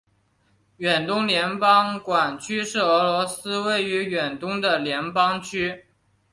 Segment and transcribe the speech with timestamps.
[0.77, 5.85] 远东联邦管区是俄罗斯位于远东的联邦区。